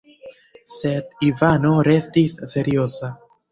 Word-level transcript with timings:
Sed 0.75 1.13
Ivano 1.27 1.75
restis 1.91 2.35
serioza. 2.57 3.15